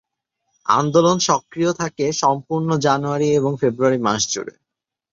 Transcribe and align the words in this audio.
আন্দোলন 0.65 1.17
সক্রিয় 1.27 1.71
থাকে 1.73 2.05
সম্পূর্ণ 2.21 2.69
জানুয়ারী 2.77 3.27
এবং 3.39 3.51
ফেব্রুয়ারি 3.61 3.99
মাস 3.99 4.21
জুড়ে। 4.31 4.53